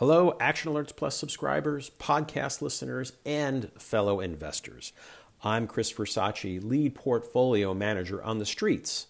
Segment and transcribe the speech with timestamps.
[0.00, 4.94] Hello, Action Alerts Plus subscribers, podcast listeners, and fellow investors.
[5.44, 9.08] I'm Chris Versace, lead portfolio manager on the Street's,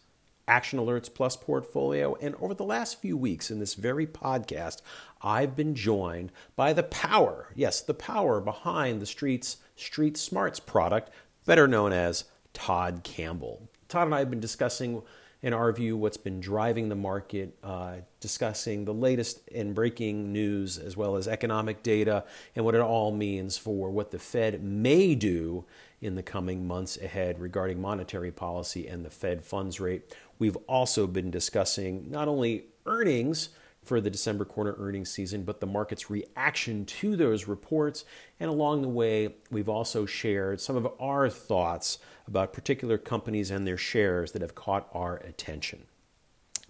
[0.49, 2.17] Action Alerts Plus portfolio.
[2.17, 4.83] And over the last few weeks in this very podcast,
[5.23, 11.09] I've been joined by the power, yes, the power behind the Street's Street Smarts product,
[11.47, 13.69] better known as Todd Campbell.
[13.87, 15.03] Todd and I have been discussing
[15.43, 20.79] in our view, what's been driving the market, uh, discussing the latest and breaking news,
[20.79, 25.15] as well as economic data and what it all means for what the Fed may
[25.15, 25.65] do
[26.01, 30.15] in the coming months ahead regarding monetary policy and the Fed funds rate.
[30.39, 33.51] We've also been discussing not only earnings,
[33.91, 38.05] for the December quarter earnings season, but the market's reaction to those reports.
[38.39, 43.67] And along the way, we've also shared some of our thoughts about particular companies and
[43.67, 45.87] their shares that have caught our attention.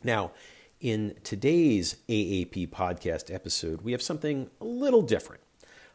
[0.02, 0.30] Now,
[0.80, 5.42] in today's AAP podcast episode, we have something a little different.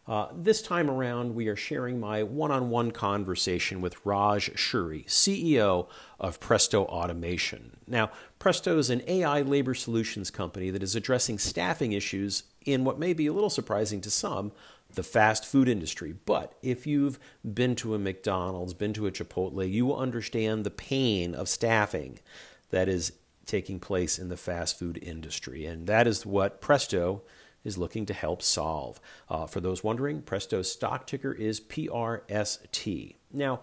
[0.07, 5.07] Uh, this time around, we are sharing my one on one conversation with Raj Suri,
[5.07, 5.87] CEO
[6.19, 7.77] of Presto Automation.
[7.87, 8.11] Now,
[8.45, 13.11] Presto is an AI labor solutions company that is addressing staffing issues in what may
[13.11, 14.51] be a little surprising to some
[14.93, 16.13] the fast food industry.
[16.27, 20.69] But if you've been to a McDonald's, been to a Chipotle, you will understand the
[20.69, 22.19] pain of staffing
[22.69, 23.13] that is
[23.47, 25.65] taking place in the fast food industry.
[25.65, 27.23] And that is what Presto
[27.63, 29.01] is looking to help solve.
[29.27, 33.15] Uh, for those wondering, Presto's stock ticker is PRST.
[33.33, 33.61] Now,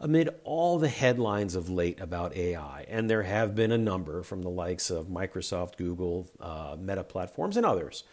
[0.00, 4.42] amid all the headlines of late about AI, and there have been a number from
[4.42, 8.04] the likes of Microsoft, Google, uh, Meta platforms, and others,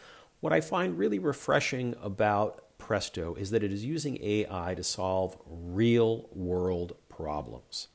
[0.42, 5.38] what I find really refreshing about Presto is that it is using AI to solve
[5.46, 7.88] real world problems.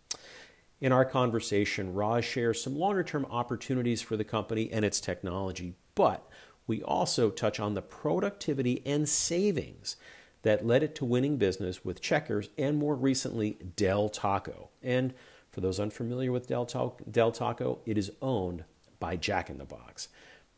[0.80, 5.74] In our conversation, Raj shares some longer term opportunities for the company and its technology,
[5.94, 6.28] but
[6.66, 9.96] we also touch on the productivity and savings
[10.42, 14.68] that led it to winning business with Checkers and more recently Del Taco.
[14.82, 15.14] And
[15.50, 16.66] for those unfamiliar with Del,
[17.10, 18.64] Del Taco, it is owned
[19.00, 20.08] by Jack in the Box.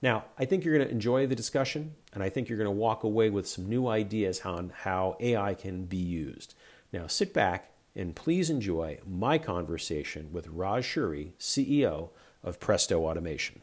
[0.01, 2.71] Now, I think you're going to enjoy the discussion, and I think you're going to
[2.71, 6.55] walk away with some new ideas on how AI can be used.
[6.93, 12.11] Now, sit back and please enjoy my conversation with Raj Suri, CEO
[12.45, 13.63] of Presto Automation.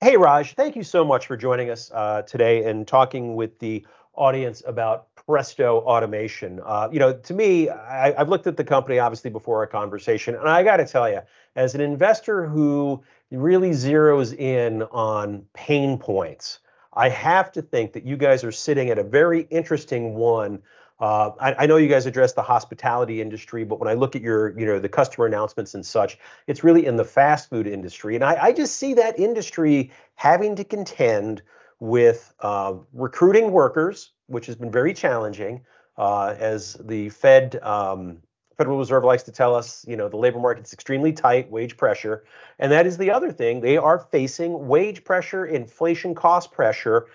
[0.00, 3.86] Hey, Raj, thank you so much for joining us uh, today and talking with the
[4.16, 6.60] audience about Presto Automation.
[6.64, 10.34] Uh, you know, to me, I, have looked at the company obviously before our conversation,
[10.34, 11.20] and I got to tell you,
[11.56, 16.60] as an investor who really zeroes in on pain points,
[16.92, 20.62] I have to think that you guys are sitting at a very interesting one
[21.00, 24.22] uh, I, I, know you guys address the hospitality industry, but when I look at
[24.22, 28.14] your, you know, the customer announcements and such, it's really in the fast food industry,
[28.14, 31.42] and I, I just see that industry having to contend
[31.84, 35.60] with uh, recruiting workers, which has been very challenging,
[35.98, 37.60] uh, as the Fed.
[37.62, 38.18] Um,
[38.56, 42.24] Federal Reserve likes to tell us, you know, the labor market's extremely tight, wage pressure.
[42.60, 43.60] And that is the other thing.
[43.60, 47.08] They are facing wage pressure, inflation, cost pressure,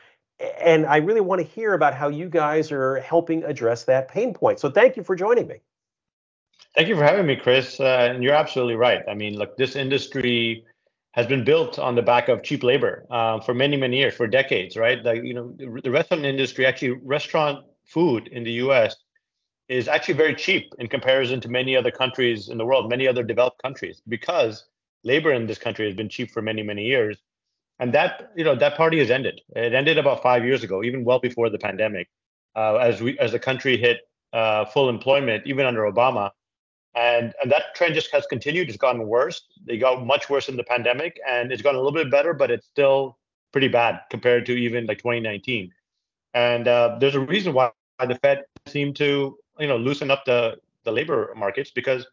[0.61, 4.33] and I really want to hear about how you guys are helping address that pain
[4.33, 4.59] point.
[4.59, 5.61] So thank you for joining me.
[6.75, 7.79] Thank you for having me, Chris.
[7.79, 9.01] Uh, and you're absolutely right.
[9.09, 10.65] I mean, look, this industry
[11.13, 14.27] has been built on the back of cheap labor uh, for many, many years, for
[14.27, 15.03] decades, right?
[15.03, 18.95] Like, you know, the restaurant industry, actually, restaurant food in the U.S.
[19.67, 23.23] is actually very cheap in comparison to many other countries in the world, many other
[23.23, 24.65] developed countries, because
[25.03, 27.17] labor in this country has been cheap for many, many years
[27.79, 29.41] and that you know that party has ended.
[29.55, 32.09] It ended about five years ago, even well before the pandemic,
[32.55, 34.01] uh, as we as the country hit
[34.33, 36.31] uh, full employment, even under Obama,
[36.95, 38.69] and and that trend just has continued.
[38.69, 39.41] It's gotten worse.
[39.65, 42.51] They got much worse in the pandemic, and it's gotten a little bit better, but
[42.51, 43.17] it's still
[43.51, 45.71] pretty bad compared to even like 2019.
[46.33, 50.57] And uh, there's a reason why the Fed seemed to you know loosen up the
[50.83, 52.05] the labor markets because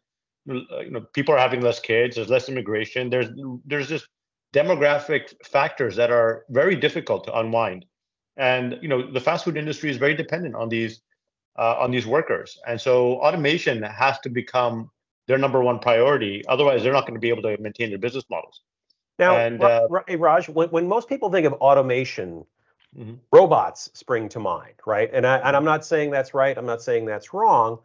[0.46, 2.16] you know people are having less kids.
[2.16, 3.10] There's less immigration.
[3.10, 3.28] There's
[3.64, 4.08] there's just
[4.52, 7.84] demographic factors that are very difficult to unwind.
[8.36, 11.00] And you know, the fast food industry is very dependent on these
[11.58, 14.90] uh, on these workers, and so automation has to become
[15.26, 16.44] their number one priority.
[16.48, 18.62] Otherwise, they're not going to be able to maintain their business models.
[19.18, 19.88] Now, and, uh,
[20.18, 22.44] Raj, when, when most people think of automation,
[22.96, 23.14] mm-hmm.
[23.32, 25.10] robots spring to mind, right?
[25.12, 26.56] And I, and I'm not saying that's right.
[26.56, 27.78] I'm not saying that's wrong.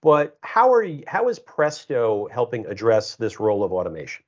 [0.00, 4.24] But how are you, how is Presto helping address this role of automation?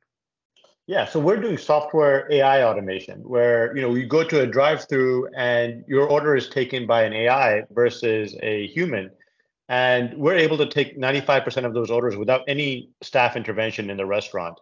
[0.91, 5.29] Yeah, so we're doing software AI automation where you know you go to a drive-through
[5.37, 9.09] and your order is taken by an AI versus a human,
[9.69, 14.05] and we're able to take 95% of those orders without any staff intervention in the
[14.05, 14.59] restaurant.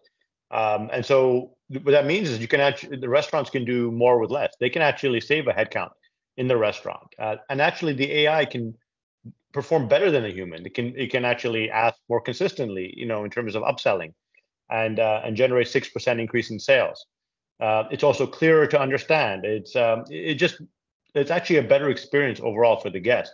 [0.50, 4.18] Um, and so what that means is you can actually the restaurants can do more
[4.20, 4.54] with less.
[4.60, 5.92] They can actually save a headcount
[6.36, 8.74] in the restaurant, uh, and actually the AI can
[9.54, 10.66] perform better than a human.
[10.66, 14.12] It can it can actually ask more consistently, you know, in terms of upselling,
[14.70, 17.06] and uh, and generate six percent increase in sales.
[17.60, 19.44] Uh, it's also clearer to understand.
[19.44, 20.60] It's um, it just
[21.14, 23.32] it's actually a better experience overall for the guest.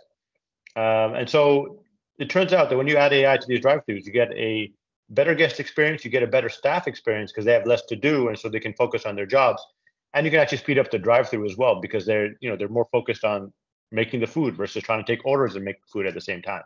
[0.75, 1.79] Um, and so
[2.17, 4.71] it turns out that when you add AI to these drive-throughs, you get a
[5.09, 8.29] better guest experience, you get a better staff experience because they have less to do,
[8.29, 9.63] and so they can focus on their jobs.
[10.13, 12.69] And you can actually speed up the drive-through as well because they're you know they're
[12.69, 13.53] more focused on
[13.91, 16.63] making the food versus trying to take orders and make food at the same time.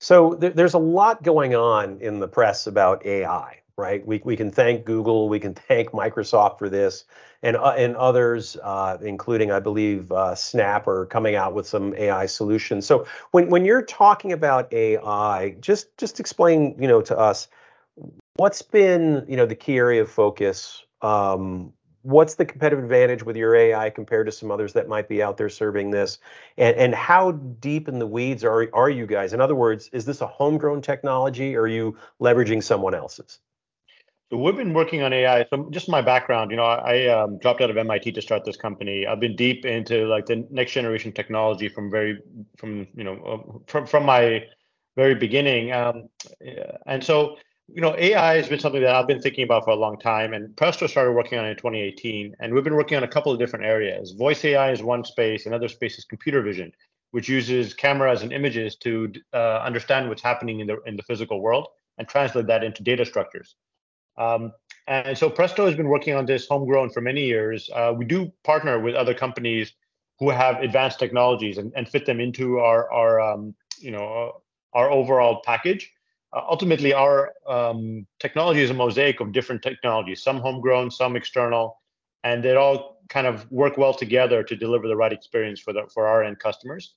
[0.00, 4.04] So th- there's a lot going on in the press about AI, right?
[4.06, 7.04] We, we can thank Google, we can thank Microsoft for this,
[7.42, 11.94] and uh, and others, uh, including I believe uh, Snap, are coming out with some
[11.94, 12.84] AI solutions.
[12.86, 17.48] So when when you're talking about AI, just just explain, you know, to us
[18.36, 20.84] what's been you know the key area of focus.
[21.00, 21.72] Um,
[22.02, 25.36] what's the competitive advantage with your AI compared to some others that might be out
[25.36, 26.18] there serving this?
[26.56, 29.32] And and how deep in the weeds are are you guys?
[29.32, 33.38] In other words, is this a homegrown technology or are you leveraging someone else's?
[34.30, 35.46] We've been working on AI.
[35.48, 38.56] So just my background, you know, I um, dropped out of MIT to start this
[38.56, 39.06] company.
[39.06, 42.18] I've been deep into like the next generation technology from very
[42.58, 44.44] from you know uh, from from my
[44.96, 45.72] very beginning.
[45.72, 46.10] Um,
[46.86, 47.36] and so
[47.68, 50.32] you know, AI has been something that I've been thinking about for a long time,
[50.32, 52.34] and Presto started working on it in 2018.
[52.40, 54.12] And we've been working on a couple of different areas.
[54.12, 56.72] Voice AI is one space, another space is computer vision,
[57.10, 61.40] which uses cameras and images to uh, understand what's happening in the in the physical
[61.40, 63.54] world and translate that into data structures.
[64.18, 64.52] Um,
[64.86, 67.70] and so Presto has been working on this homegrown for many years.
[67.74, 69.72] Uh, we do partner with other companies
[70.18, 74.42] who have advanced technologies and, and fit them into our our um, you know
[74.74, 75.90] our overall package
[76.32, 81.80] uh, ultimately our um, technology is a mosaic of different technologies, some homegrown, some external,
[82.24, 85.82] and they all kind of work well together to deliver the right experience for the
[85.92, 86.94] for our end customers.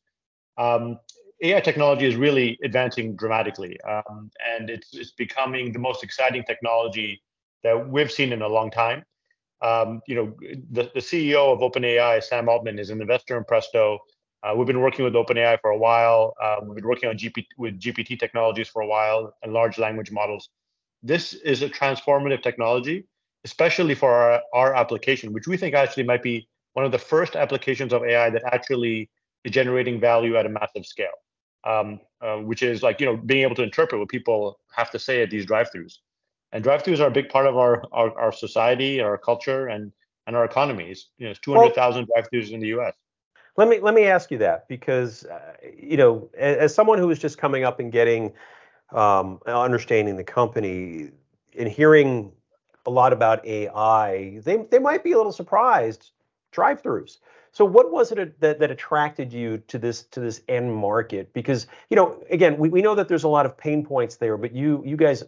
[0.58, 1.00] Um,
[1.44, 7.22] AI technology is really advancing dramatically, um, and it's it's becoming the most exciting technology
[7.64, 9.04] that we've seen in a long time.
[9.62, 10.34] Um, you know,
[10.72, 14.00] the, the CEO of OpenAI, Sam Altman, is an investor in Presto.
[14.44, 16.34] Uh, we've been working with OpenAI for a while.
[16.42, 20.12] Uh, we've been working on GPT, with GPT technologies for a while and large language
[20.12, 20.50] models.
[21.04, 23.06] This is a transformative technology,
[23.46, 27.36] especially for our, our application, which we think actually might be one of the first
[27.36, 29.10] applications of AI that actually
[29.44, 31.10] is generating value at a massive scale,
[31.64, 35.00] um, uh, which is like you know being able to interpret what people have to
[35.00, 35.98] say at these drive-throughs.
[36.54, 39.92] And drive-throughs are a big part of our our, our society, our culture, and
[40.28, 41.08] and our economies.
[41.18, 42.94] You know, it's 200,000 drive-throughs in the U.S.
[43.58, 47.10] Let me let me ask you that because uh, you know, as, as, someone who
[47.10, 48.34] is just coming up and getting
[48.92, 51.12] um, understanding the company
[51.58, 52.32] and hearing
[52.86, 56.12] a lot about AI, they they might be a little surprised.
[56.52, 57.18] Drive-throughs.
[57.54, 61.34] So, what was it that, that attracted you to this to this end market?
[61.34, 64.38] Because you know, again, we, we know that there's a lot of pain points there,
[64.38, 65.24] but you you guys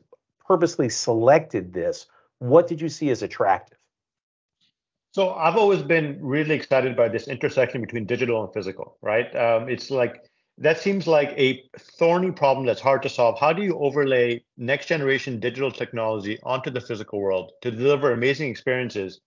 [0.45, 2.07] purposely selected this.
[2.39, 3.77] What did you see as attractive?
[5.11, 9.33] So I've always been really excited by this intersection between digital and physical, right?
[9.35, 10.23] Um, it's like
[10.57, 13.39] that seems like a thorny problem that's hard to solve.
[13.39, 18.49] How do you overlay next generation digital technology onto the physical world to deliver amazing
[18.49, 19.19] experiences,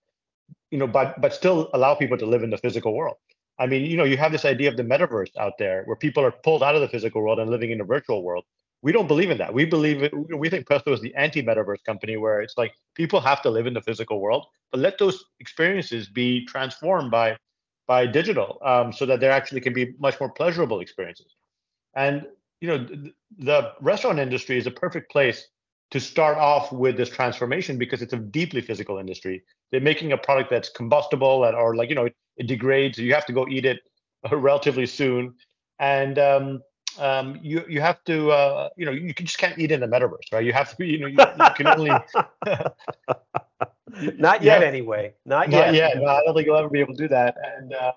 [0.71, 3.17] you know, but but still allow people to live in the physical world?
[3.59, 6.23] I mean, you know, you have this idea of the metaverse out there where people
[6.23, 8.45] are pulled out of the physical world and living in a virtual world
[8.81, 9.53] we don't believe in that.
[9.53, 13.41] We believe it, we think Presto is the anti-metaverse company where it's like people have
[13.41, 17.37] to live in the physical world, but let those experiences be transformed by
[17.87, 21.35] by digital, um, so that there actually can be much more pleasurable experiences.
[21.95, 22.25] And
[22.59, 25.47] you know, the, the restaurant industry is a perfect place
[25.91, 29.43] to start off with this transformation because it's a deeply physical industry.
[29.71, 32.97] They're making a product that's combustible and or like you know it, it degrades.
[32.97, 33.79] You have to go eat it
[34.31, 35.33] relatively soon,
[35.79, 36.61] and um,
[36.99, 39.87] um, you you have to uh, you know you can, just can't eat in the
[39.87, 40.43] metaverse, right?
[40.43, 41.89] You have to you know you, you can only
[44.17, 45.95] not yet anyway, not, not yet.
[45.95, 45.97] yet.
[45.97, 47.35] No, I don't think you'll ever be able to do that.
[47.57, 47.93] And uh,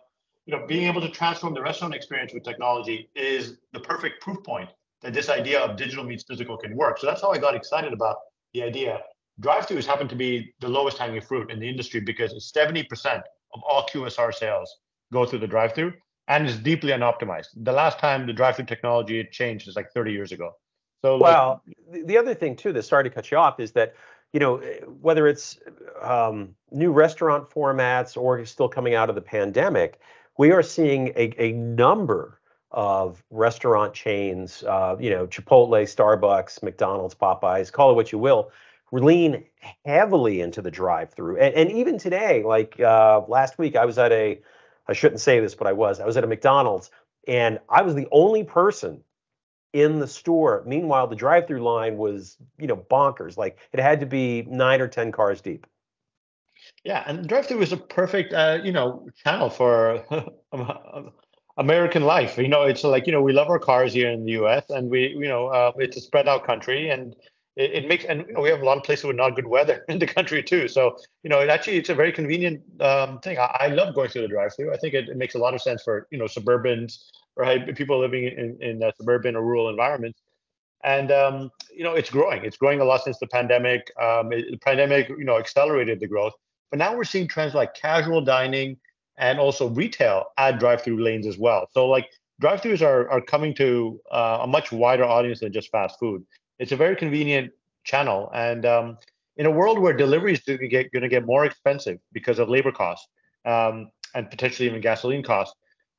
[0.47, 4.43] you know, being able to transform the restaurant experience with technology is the perfect proof
[4.45, 4.69] point
[5.03, 6.99] that this idea of digital meets physical can work.
[6.99, 8.17] So that's how I got excited about
[8.53, 9.01] the idea.
[9.41, 13.23] Drive-throughs happen to be the lowest hanging fruit in the industry because 70%
[13.55, 14.75] of all QSR sales
[15.13, 15.95] go through the drive-through
[16.29, 17.49] and it's deeply unoptimized.
[17.57, 20.53] The last time the drive-through technology had changed is like 30 years ago.
[21.03, 23.95] So well, like, the other thing too, that sorry to cut you off, is that
[24.33, 24.59] you know
[25.01, 25.59] whether it's
[26.03, 29.99] um, new restaurant formats or still coming out of the pandemic,
[30.39, 32.40] we are seeing a, a number
[32.71, 38.51] of restaurant chains, uh, you know, Chipotle, Starbucks, McDonald's, Popeyes, call it what you will,
[38.93, 39.45] lean
[39.85, 44.13] heavily into the drive-through, and, and even today, like uh, last week, I was at
[44.13, 44.41] a,
[44.89, 46.91] I shouldn't say this, but I was, I was at a McDonald's,
[47.27, 49.03] and I was the only person
[49.73, 50.65] in the store.
[50.67, 53.37] Meanwhile, the drive-through line was, you know, bonkers.
[53.37, 55.67] Like it had to be nine or ten cars deep.
[56.85, 60.05] Yeah, and drive-through is a perfect, uh, you know, channel for
[61.57, 62.39] American life.
[62.39, 64.65] You know, it's like you know we love our cars here in the U.S.
[64.71, 67.15] and we, you know, uh, it's a spread out country and
[67.57, 69.99] it, it, makes and we have a lot of places with not good weather in
[69.99, 70.69] the country too.
[70.69, 73.39] So you know, it actually it's a very convenient um, thing.
[73.39, 74.73] I, I, love going through the drive-through.
[74.73, 76.99] I think it, it, makes a lot of sense for you know suburbans
[77.37, 77.75] right?
[77.75, 80.21] People living in in uh, suburban or rural environments,
[80.85, 82.45] and um, you know it's growing.
[82.45, 83.91] It's growing a lot since the pandemic.
[84.01, 86.35] Um, it, the pandemic, you know, accelerated the growth.
[86.71, 88.77] But now we're seeing trends like casual dining
[89.21, 91.69] and also retail add drive-through lanes as well.
[91.71, 92.09] So like
[92.41, 96.25] drive-throughs are are coming to uh, a much wider audience than just fast food.
[96.59, 97.53] It's a very convenient
[97.85, 98.99] channel, and um,
[99.37, 102.39] in a world where delivery is going to get going to get more expensive because
[102.39, 103.07] of labor costs
[103.45, 105.55] um, and potentially even gasoline costs,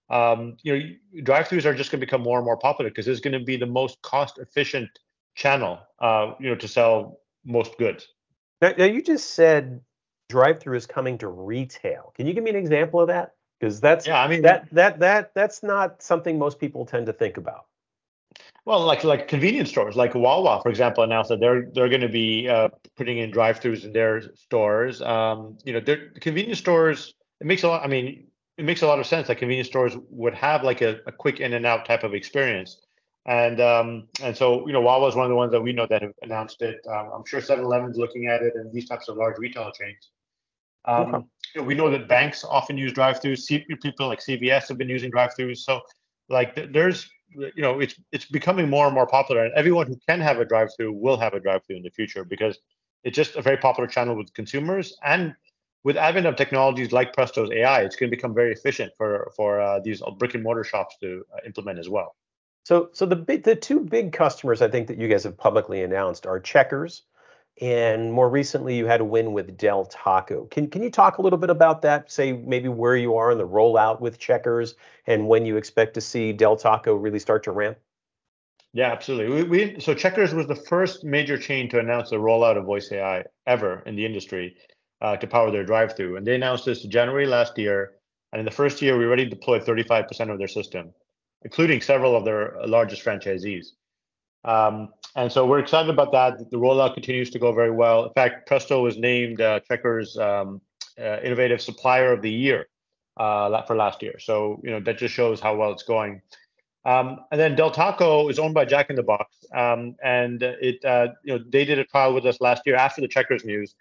[0.10, 3.22] um, you know, drive-throughs are just going to become more and more popular because it's
[3.22, 4.90] going to be the most cost-efficient
[5.36, 8.08] channel, uh, you know, to sell most goods.
[8.62, 9.82] Now, now, you just said
[10.32, 12.14] drive-through is coming to retail.
[12.16, 13.36] Can you give me an example of that?
[13.60, 17.14] Because that's yeah, I mean that that that that's not something most people tend to
[17.14, 17.66] think about.
[18.66, 22.10] Well, like like convenience stores, like Wawa, for example, announced that they're they're going to
[22.10, 25.02] be uh, putting in drive-throughs in their stores.
[25.02, 25.82] Um, you know,
[26.20, 27.14] convenience stores.
[27.40, 27.84] It makes a lot.
[27.84, 31.00] I mean, it makes a lot of sense that convenience stores would have like a,
[31.08, 32.82] a quick in and out type of experience.
[33.26, 35.88] And um, and so you know Wawa is one of the ones that we know
[35.88, 36.80] that have announced it.
[36.88, 40.10] Um, I'm sure 7-Eleven's looking at it, and these types of large retail chains.
[40.86, 41.26] Um, okay.
[41.56, 43.48] you know, we know that banks often use drive-throughs.
[43.82, 45.58] People like CVS have been using drive-throughs.
[45.58, 45.82] So
[46.30, 50.20] like there's you know it's it's becoming more and more popular, and everyone who can
[50.20, 52.58] have a drive-through will have a drive-through in the future because
[53.04, 55.34] it's just a very popular channel with consumers and
[55.84, 59.60] with advent of technologies like Presto's AI, it's going to become very efficient for for
[59.60, 62.16] uh, these brick and mortar shops to uh, implement as well.
[62.64, 65.82] So, so the big, the two big customers I think that you guys have publicly
[65.82, 67.04] announced are Checkers,
[67.60, 70.46] and more recently you had a win with Del Taco.
[70.46, 72.12] Can can you talk a little bit about that?
[72.12, 74.75] Say maybe where you are in the rollout with Checkers,
[75.08, 77.77] and when you expect to see Del Taco really start to ramp.
[78.74, 79.43] Yeah, absolutely.
[79.43, 82.91] We, we so Checkers was the first major chain to announce the rollout of voice
[82.91, 84.55] AI ever in the industry
[85.01, 86.15] uh, to power their drive-through.
[86.15, 87.93] And they announced this January last year.
[88.31, 90.93] And in the first year, we already deployed 35% of their system,
[91.41, 93.72] including several of their largest franchisees.
[94.44, 96.50] Um, and so we're excited about that.
[96.52, 98.06] The rollout continues to go very well.
[98.06, 100.62] In fact, Presto was named uh, Checkers um,
[101.00, 102.68] uh, Innovative Supplier of the Year
[103.18, 104.20] uh, for last year.
[104.20, 106.22] So you know that just shows how well it's going.
[106.84, 110.84] Um, and then Del Taco is owned by Jack in the Box, um, and it
[110.84, 113.76] uh, you know they did a trial with us last year after the Checkers news,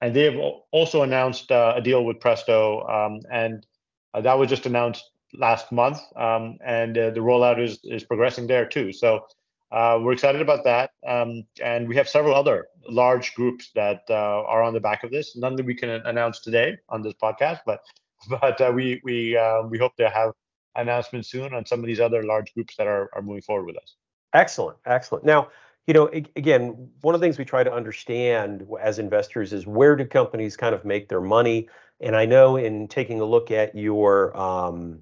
[0.00, 3.66] and they have also announced uh, a deal with Presto, um, and
[4.14, 8.46] uh, that was just announced last month, um, and uh, the rollout is is progressing
[8.46, 8.92] there too.
[8.92, 9.26] So
[9.72, 14.14] uh, we're excited about that, um, and we have several other large groups that uh,
[14.44, 15.36] are on the back of this.
[15.36, 17.80] None that we can announce today on this podcast, but
[18.40, 20.32] but uh, we we we hope to have
[20.76, 23.76] announcements soon on some of these other large groups that are are moving forward with
[23.76, 23.96] us.
[24.34, 25.24] Excellent, excellent.
[25.24, 25.48] Now
[25.86, 29.94] you know, again, one of the things we try to understand as investors is where
[29.94, 31.68] do companies kind of make their money?
[32.00, 35.00] And I know in taking a look at your um,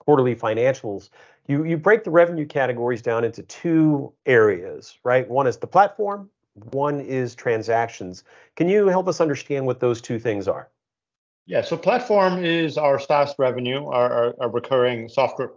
[0.00, 1.10] quarterly financials,
[1.50, 5.28] you you break the revenue categories down into two areas, right?
[5.28, 8.24] One is the platform, one is transactions.
[8.56, 10.68] Can you help us understand what those two things are?
[11.46, 15.50] Yeah, so platform is our SaaS revenue, our, our, our recurring software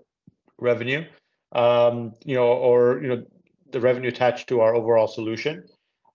[0.58, 1.06] revenue.
[1.52, 3.24] Um, you know, or you know,
[3.72, 5.64] the revenue attached to our overall solution.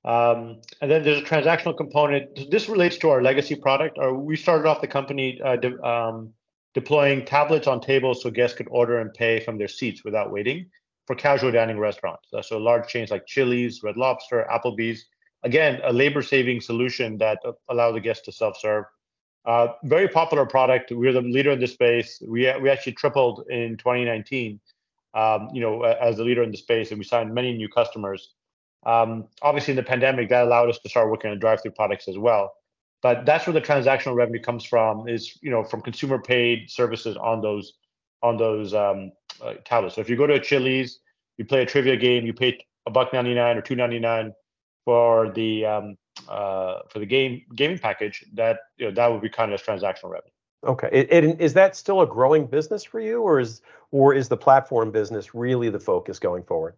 [0.05, 2.51] Um, and then there's a transactional component.
[2.51, 3.99] This relates to our legacy product.
[3.99, 6.33] Or we started off the company uh, de- um,
[6.75, 10.67] deploying tablets on tables so guests could order and pay from their seats without waiting
[11.07, 12.29] for casual dining restaurants.
[12.33, 15.07] Uh, so large chains like Chili's, Red Lobster, Applebee's.
[15.45, 18.85] Again, a labor-saving solution that allows the guests to self-serve.
[19.45, 20.91] Uh, very popular product.
[20.91, 22.21] We're the leader in this space.
[22.27, 24.61] We we actually tripled in 2019
[25.15, 28.35] um, you know, as a leader in the space, and we signed many new customers.
[28.87, 32.19] Um, obviously, in the pandemic, that allowed us to start working on drive-through products as
[32.19, 32.53] well.
[33.03, 37.17] But that's where the transactional revenue comes from, is you know, from consumer paid services
[37.17, 37.75] on those
[38.23, 39.95] on those um, uh, tablets.
[39.95, 40.99] So if you go to a Chili's,
[41.37, 44.33] you play a trivia game, you pay a buck ninety nine or two ninety nine
[44.85, 45.97] for the um,
[46.29, 48.25] uh, for the game gaming package.
[48.35, 50.33] That you know that would be kind of transactional revenue.
[50.67, 53.63] Okay, it, it, is that still a growing business for you, or is
[53.93, 56.75] or is the platform business really the focus going forward?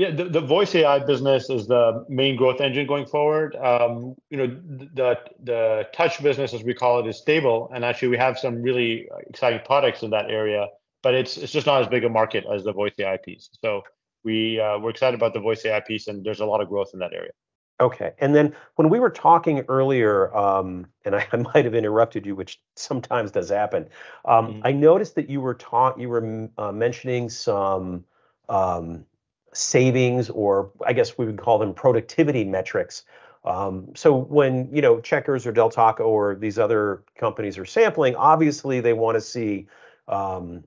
[0.00, 3.54] Yeah, the, the voice AI business is the main growth engine going forward.
[3.56, 8.08] Um, you know, the the touch business, as we call it, is stable, and actually
[8.08, 10.68] we have some really exciting products in that area.
[11.02, 13.50] But it's it's just not as big a market as the voice AI piece.
[13.62, 13.82] So
[14.24, 16.92] we uh, we're excited about the voice AI piece, and there's a lot of growth
[16.94, 17.32] in that area.
[17.78, 18.12] Okay.
[18.20, 22.34] And then when we were talking earlier, um, and I, I, might have interrupted you,
[22.34, 23.86] which sometimes does happen.
[24.24, 24.60] Um, mm-hmm.
[24.64, 28.06] I noticed that you were taught you were uh, mentioning some
[28.48, 29.04] um,
[29.52, 33.04] savings, or I guess we would call them productivity metrics.
[33.44, 38.14] Um, so when you know Checkers or Del Taco or these other companies are sampling,
[38.16, 39.66] obviously they want to see
[40.08, 40.64] um,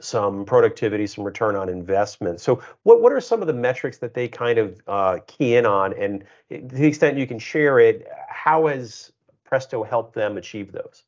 [0.00, 2.40] some productivity, some return on investment.
[2.40, 5.66] So what what are some of the metrics that they kind of uh, key in
[5.66, 9.12] on, and to the extent you can share it, how has
[9.44, 11.04] Presto helped them achieve those?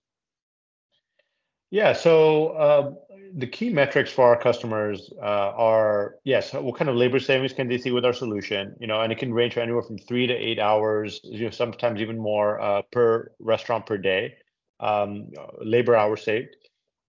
[1.70, 2.94] Yeah, so uh,
[3.36, 7.68] the key metrics for our customers uh, are yes, what kind of labor savings can
[7.68, 8.74] they see with our solution?
[8.80, 12.00] You know, and it can range anywhere from three to eight hours, you know, sometimes
[12.00, 14.34] even more uh, per restaurant per day,
[14.80, 15.28] um,
[15.62, 16.56] labor hours saved.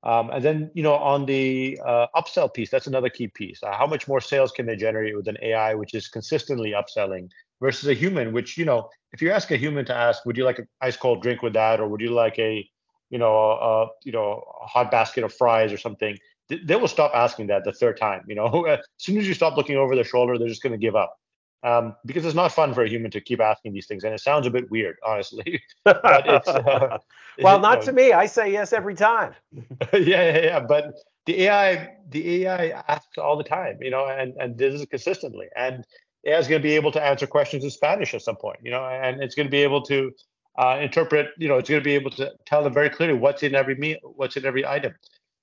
[0.03, 3.61] Um, and then, you know, on the uh, upsell piece, that's another key piece.
[3.63, 7.29] Uh, how much more sales can they generate with an AI, which is consistently upselling,
[7.61, 10.43] versus a human, which you know, if you ask a human to ask, would you
[10.45, 12.67] like an ice cold drink with that, or would you like a
[13.11, 16.17] you know, a, you know, a hot basket of fries or something,
[16.49, 18.23] they will stop asking that the third time.
[18.27, 20.79] You know, as soon as you stop looking over their shoulder, they're just going to
[20.79, 21.17] give up.
[21.63, 24.19] Um, because it's not fun for a human to keep asking these things, and it
[24.19, 25.61] sounds a bit weird, honestly.
[25.83, 26.97] but it's, uh,
[27.41, 28.13] well, not know, to me.
[28.13, 29.35] I say yes every time.
[29.53, 29.59] yeah,
[29.93, 30.59] yeah, yeah.
[30.59, 30.95] But
[31.27, 35.47] the AI, the AI asks all the time, you know, and and this is consistently,
[35.55, 35.85] and
[36.25, 38.71] AI is going to be able to answer questions in Spanish at some point, you
[38.71, 40.11] know, and it's going to be able to
[40.57, 43.43] uh, interpret, you know, it's going to be able to tell them very clearly what's
[43.43, 44.93] in every meal, what's in every item.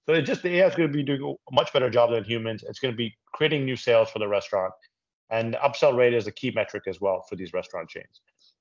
[0.07, 2.25] So it just the AI is going to be doing a much better job than
[2.25, 2.65] humans.
[2.67, 4.73] It's going to be creating new sales for the restaurant,
[5.31, 8.21] and upsell rate is a key metric as well for these restaurant chains.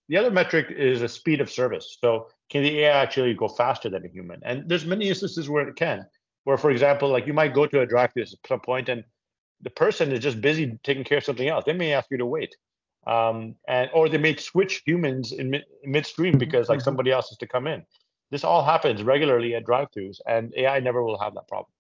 [0.09, 1.97] The other metric is the speed of service.
[2.01, 4.41] So can the AI actually go faster than a human?
[4.43, 6.05] And there's many instances where it can.
[6.45, 9.03] Where, for example, like you might go to a drive-thru at some point, and
[9.61, 11.65] the person is just busy taking care of something else.
[11.65, 12.55] They may ask you to wait
[13.07, 16.83] um, and or they may switch humans in mid, midstream mm-hmm, because like mm-hmm.
[16.83, 17.83] somebody else has to come in.
[18.29, 21.71] This all happens regularly at drive-throughs, and AI never will have that problem.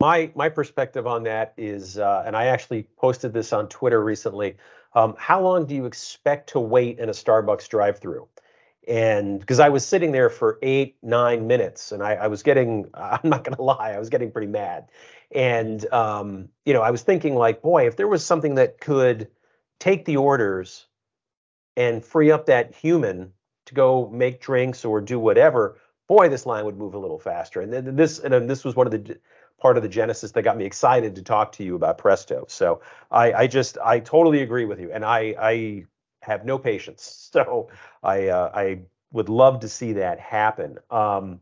[0.00, 4.56] My my perspective on that is, uh, and I actually posted this on Twitter recently.
[4.94, 8.26] Um, how long do you expect to wait in a Starbucks drive-through?
[8.88, 12.88] And because I was sitting there for eight, nine minutes, and I, I was getting,
[12.94, 14.88] I'm not going to lie, I was getting pretty mad.
[15.34, 19.28] And, um, you know, I was thinking, like, boy, if there was something that could
[19.78, 20.86] take the orders
[21.76, 23.32] and free up that human
[23.66, 27.60] to go make drinks or do whatever, boy, this line would move a little faster.
[27.60, 29.18] And this and this was one of the
[29.58, 32.44] part of the genesis that got me excited to talk to you about Presto.
[32.48, 35.86] So I, I just I totally agree with you, and I I
[36.22, 37.22] have no patience.
[37.36, 37.68] So
[38.02, 38.80] I uh, I
[39.12, 40.78] would love to see that happen.
[40.90, 41.40] Um,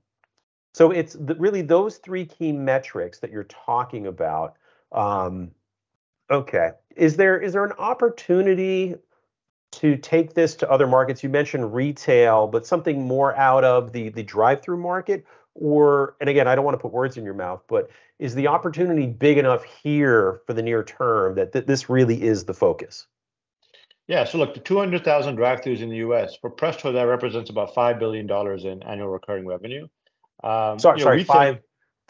[0.72, 4.56] so it's the, really those three key metrics that you're talking about.
[4.90, 5.52] Um,
[6.30, 6.70] Okay.
[6.96, 8.94] Is there is there an opportunity
[9.72, 11.22] to take this to other markets?
[11.22, 16.48] You mentioned retail, but something more out of the the drive-through market or and again,
[16.48, 19.64] I don't want to put words in your mouth, but is the opportunity big enough
[19.64, 23.06] here for the near term that th- this really is the focus?
[24.06, 26.36] Yeah, so look, the 200,000 drive-throughs in the U.S.
[26.38, 29.88] for Presto, that represents about five billion dollars in annual recurring revenue.
[30.42, 31.58] Um, sorry, sorry, know, five,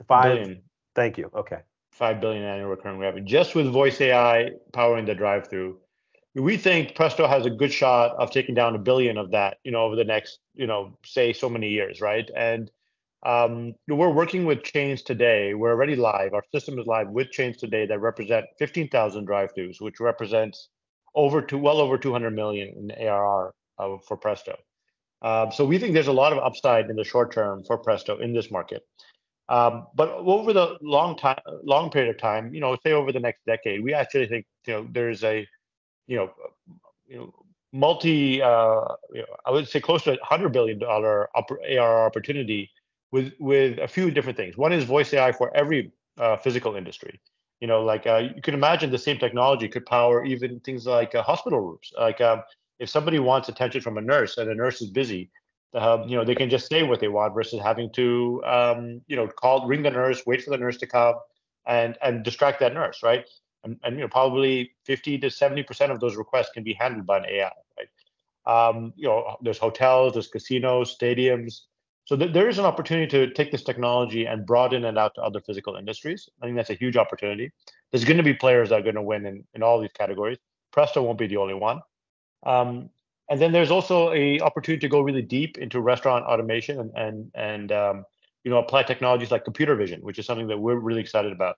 [0.08, 0.62] five billion.
[0.96, 1.30] Thank you.
[1.34, 1.60] Okay.
[1.94, 5.78] 5 billion annual recurring revenue just with voice AI powering the drive through.
[6.34, 9.70] We think Presto has a good shot of taking down a billion of that, you
[9.70, 12.28] know, over the next, you know, say so many years, right?
[12.36, 12.70] And
[13.24, 15.54] um, we're working with chains today.
[15.54, 16.34] We're already live.
[16.34, 20.68] Our system is live with chains today that represent 15,000 drive-throughs, which represents
[21.14, 24.56] over to well over 200 million in ARR uh, for Presto.
[25.22, 28.18] Um, so we think there's a lot of upside in the short term for Presto
[28.18, 28.82] in this market.
[29.48, 33.20] Um, but over the long time, long period of time, you know, say over the
[33.20, 35.46] next decade, we actually think you know there's a,
[36.06, 36.30] you know,
[37.06, 37.34] you know,
[37.72, 38.80] multi, uh,
[39.12, 42.70] you know, I would say close to a hundred billion dollar ARR opportunity
[43.12, 44.56] with with a few different things.
[44.56, 47.20] One is voice AI for every uh, physical industry.
[47.60, 51.14] You know, like uh, you can imagine the same technology could power even things like
[51.14, 51.92] uh, hospital rooms.
[51.98, 52.42] Like um,
[52.78, 55.30] if somebody wants attention from a nurse and a nurse is busy,
[55.74, 59.16] um, you know, they can just say what they want versus having to, um, you
[59.16, 61.14] know, call, ring the nurse, wait for the nurse to come,
[61.66, 63.28] and and distract that nurse, right?
[63.64, 67.06] And, and you know, probably 50 to 70 percent of those requests can be handled
[67.06, 67.88] by an AI, right?
[68.46, 71.62] Um, you know, there's hotels, there's casinos, stadiums.
[72.04, 75.22] So th- there is an opportunity to take this technology and broaden it out to
[75.22, 76.28] other physical industries.
[76.42, 77.50] I think that's a huge opportunity.
[77.90, 80.38] There's going to be players that are going to win in, in all these categories.
[80.72, 81.80] Presto won't be the only one.
[82.44, 82.90] Um,
[83.30, 87.30] and then there's also a opportunity to go really deep into restaurant automation and and,
[87.34, 88.04] and um,
[88.44, 91.56] you know apply technologies like computer vision, which is something that we're really excited about.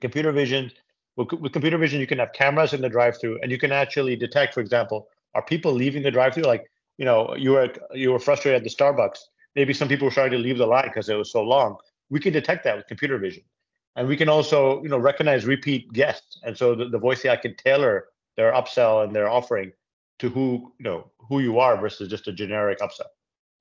[0.00, 0.70] Computer vision,
[1.16, 4.16] with, with computer vision, you can have cameras in the drive-through, and you can actually
[4.16, 6.44] detect, for example, are people leaving the drive-through?
[6.44, 9.18] Like you know, you were you were frustrated at the Starbucks.
[9.56, 11.76] Maybe some people were starting to leave the line because it was so long.
[12.08, 13.44] We can detect that with computer vision,
[13.96, 17.36] and we can also you know recognize repeat guests, and so the, the voice AI
[17.36, 19.72] can tailor their upsell and their offering
[20.20, 23.08] to who you know who you are versus just a generic upsell.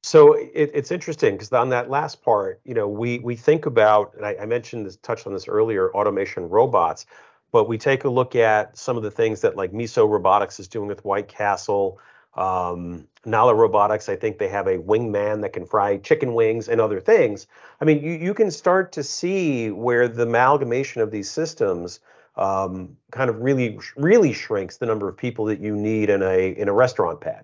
[0.04, 4.14] So it, it's interesting because on that last part, you know, we we think about,
[4.16, 7.06] and I, I, mentioned this, touched on this earlier, automation robots,
[7.52, 10.70] but we take a look at some of the things that like Miso Robotics is
[10.70, 12.00] doing with White Castle,
[12.36, 14.08] um, Nala Robotics.
[14.08, 17.48] I think they have a wingman that can fry chicken wings and other things.
[17.82, 22.00] I mean, you you can start to see where the amalgamation of these systems
[22.36, 26.50] um, kind of really really shrinks the number of people that you need in a
[26.50, 27.44] in a restaurant pad.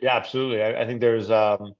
[0.00, 0.62] Yeah, absolutely.
[0.62, 1.74] I, I think there's um,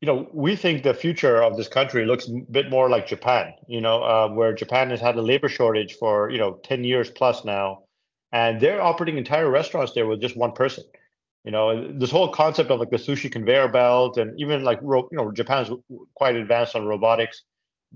[0.00, 3.54] you know we think the future of this country looks a bit more like Japan.
[3.66, 7.10] You know, uh, where Japan has had a labor shortage for you know ten years
[7.10, 7.84] plus now,
[8.32, 10.84] and they're operating entire restaurants there with just one person.
[11.44, 15.08] You know, this whole concept of like the sushi conveyor belt, and even like you
[15.12, 15.70] know, Japan's
[16.14, 17.44] quite advanced on robotics.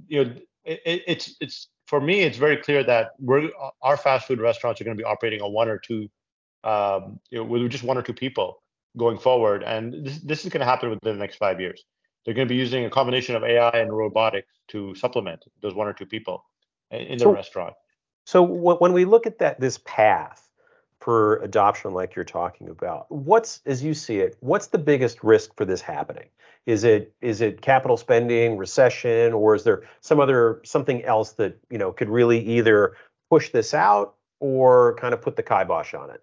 [0.06, 0.34] You know,
[0.64, 3.50] it, it's it's for me, it's very clear that we're
[3.82, 6.08] our fast food restaurants are going to be operating on one or two,
[6.62, 8.62] um, you know, with just one or two people
[8.96, 11.84] going forward, and this this is going to happen within the next five years.
[12.24, 15.88] They're going to be using a combination of AI and robotics to supplement those one
[15.88, 16.44] or two people
[16.92, 17.74] in the so, restaurant.
[18.24, 20.48] So when we look at that this path
[21.00, 25.56] for adoption, like you're talking about, what's as you see it, what's the biggest risk
[25.56, 26.28] for this happening?
[26.66, 31.58] Is it is it capital spending, recession, or is there some other something else that
[31.70, 32.96] you know could really either
[33.30, 36.22] push this out or kind of put the kibosh on it?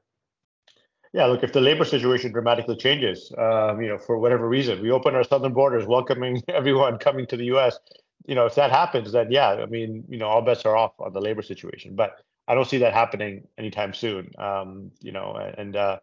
[1.14, 4.92] Yeah, look, if the labor situation dramatically changes, um, you know, for whatever reason, we
[4.92, 7.80] open our southern borders, welcoming everyone coming to the U.S.
[8.28, 10.92] You know, if that happens, then yeah, I mean, you know, all bets are off
[11.00, 11.96] on the labor situation.
[11.96, 14.32] But I don't see that happening anytime soon.
[14.38, 16.00] Um, you know, and uh,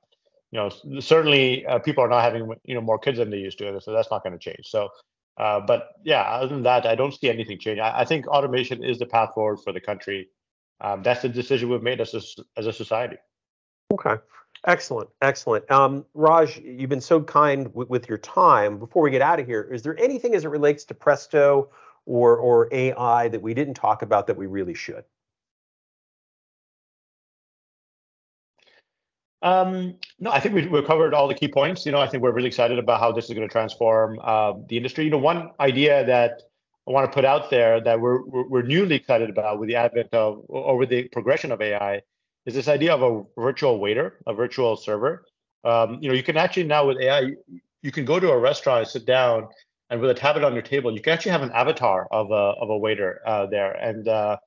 [0.51, 3.59] you know, certainly uh, people are not having you know more kids than they used
[3.59, 4.67] to, so that's not going to change.
[4.67, 4.89] So,
[5.39, 7.81] uh, but yeah, other than that, I don't see anything change.
[7.81, 10.29] I, I think automation is the path forward for the country.
[10.81, 12.21] Um, that's the decision we've made as a,
[12.59, 13.17] as a society.
[13.93, 14.17] Okay.
[14.67, 15.71] Excellent, excellent.
[15.71, 18.79] Um, Raj, you've been so kind w- with your time.
[18.79, 21.69] Before we get out of here, is there anything as it relates to Presto
[22.07, 25.05] or or AI that we didn't talk about that we really should?
[29.45, 31.85] Um, no, I think we, we've covered all the key points.
[31.85, 34.55] You know, I think we're really excited about how this is going to transform uh,
[34.69, 35.05] the industry.
[35.05, 36.43] You know, one idea that
[36.89, 39.77] I want to put out there that we're, we're, we're newly excited about with the
[39.77, 42.01] advent of or with the progression of AI
[42.47, 45.27] is this idea of a virtual waiter, a virtual server.
[45.63, 47.33] Um, you know, you can actually now with AI,
[47.83, 49.49] you can go to a restaurant, and sit down,
[49.91, 52.55] and with a tablet on your table, you can actually have an avatar of a
[52.63, 54.39] of a waiter uh, there, and uh,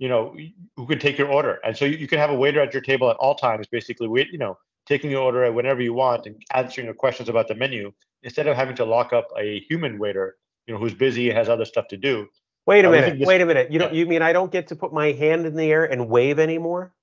[0.00, 0.34] you know,
[0.76, 1.60] who could take your order.
[1.62, 4.08] And so you, you can have a waiter at your table at all times, basically,
[4.08, 7.48] wait, you know, taking your order at whenever you want and answering your questions about
[7.48, 11.28] the menu instead of having to lock up a human waiter, you know, who's busy
[11.28, 12.26] and has other stuff to do.
[12.64, 13.18] Wait a uh, minute.
[13.18, 13.70] This, wait a minute.
[13.70, 13.92] You don't.
[13.92, 16.94] You mean I don't get to put my hand in the air and wave anymore?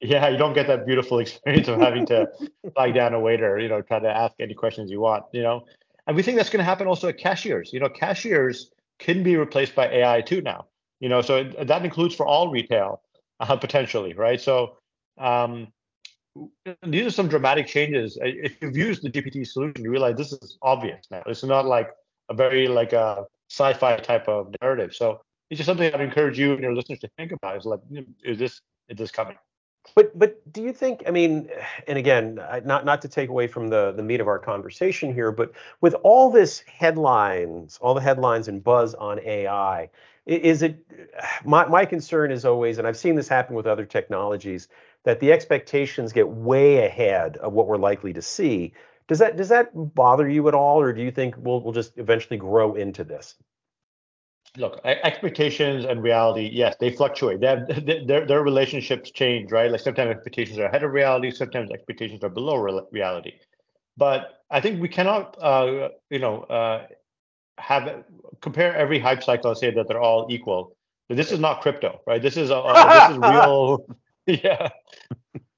[0.00, 2.28] Yeah, you don't get that beautiful experience of having to
[2.74, 3.58] flag down a waiter.
[3.58, 5.24] You know, try to ask any questions you want.
[5.32, 5.64] You know,
[6.06, 7.72] and we think that's going to happen also at cashiers.
[7.72, 10.66] You know, cashiers can be replaced by AI too now.
[11.00, 13.02] You know, so that includes for all retail
[13.40, 14.40] uh, potentially, right?
[14.40, 14.76] So
[15.18, 15.68] um,
[16.82, 18.18] these are some dramatic changes.
[18.20, 21.22] If you've used the GPT solution, you realize this is obvious now.
[21.26, 21.90] It's not like
[22.28, 24.94] a very like a sci-fi type of narrative.
[24.94, 27.56] So it's just something I'd encourage you and your listeners to think about.
[27.56, 27.80] Is like,
[28.24, 29.36] is this is this coming?
[29.94, 31.02] But but do you think?
[31.06, 31.50] I mean,
[31.86, 35.30] and again, not not to take away from the the meat of our conversation here,
[35.30, 39.90] but with all this headlines, all the headlines and buzz on AI,
[40.26, 40.78] is it
[41.44, 44.68] my, my concern is always and i've seen this happen with other technologies
[45.04, 48.72] that the expectations get way ahead of what we're likely to see.
[49.06, 51.96] Does that does that bother you at all or do you think we'll, we'll just
[51.98, 53.36] eventually grow into this?
[54.56, 57.40] Look expectations and reality yes they fluctuate.
[57.40, 59.70] They have, their, their relationships change right?
[59.70, 62.56] Like sometimes expectations are ahead of reality sometimes expectations are below
[62.90, 63.32] reality.
[63.96, 66.86] But i think we cannot uh, you know uh,
[67.58, 68.04] have
[68.40, 70.76] compare every hype cycle and say that they're all equal.
[71.08, 72.20] But this is not crypto, right?
[72.20, 73.86] This is a, a this is real.
[74.26, 74.68] yeah,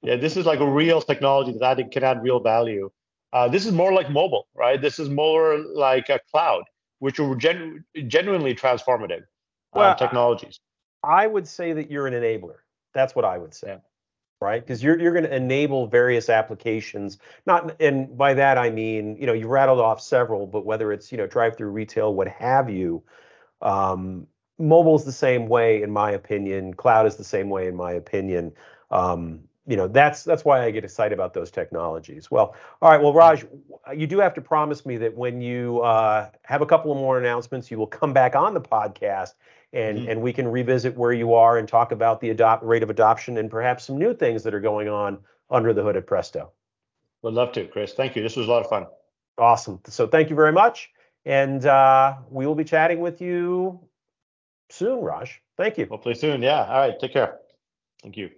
[0.01, 0.15] yeah.
[0.17, 2.89] This is like a real technology that can add real value.
[3.33, 4.81] Uh, this is more like mobile, right?
[4.81, 6.63] This is more like a cloud,
[6.99, 10.59] which are genu- genuinely transformative uh, well, technologies.
[11.03, 12.57] I would say that you're an enabler.
[12.93, 13.77] That's what I would say.
[14.39, 14.61] Right?
[14.61, 17.17] Because you're you're going to enable various applications.
[17.45, 21.11] Not and by that I mean, you know, you rattled off several, but whether it's
[21.11, 23.03] you know drive-through retail, what have you,
[23.61, 24.27] um,
[24.59, 26.73] mobile is the same way in my opinion.
[26.73, 28.53] Cloud is the same way in my opinion.
[28.91, 32.31] Um, you know that's that's why I get excited about those technologies.
[32.31, 33.01] Well, all right.
[33.01, 33.45] Well, Raj,
[33.93, 37.17] you do have to promise me that when you uh, have a couple of more
[37.17, 39.33] announcements, you will come back on the podcast
[39.73, 40.09] and mm-hmm.
[40.09, 43.37] and we can revisit where you are and talk about the adopt rate of adoption
[43.37, 46.51] and perhaps some new things that are going on under the hood at Presto.
[47.23, 47.93] Would love to, Chris.
[47.93, 48.23] Thank you.
[48.23, 48.87] This was a lot of fun.
[49.37, 49.79] Awesome.
[49.87, 50.89] So thank you very much,
[51.25, 53.79] and uh, we will be chatting with you
[54.69, 55.41] soon, Raj.
[55.57, 55.87] Thank you.
[55.87, 56.41] Hopefully soon.
[56.41, 56.65] Yeah.
[56.65, 56.99] All right.
[56.99, 57.39] Take care.
[58.01, 58.29] Thank you.